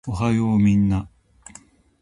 [0.07, 1.07] おはようみんな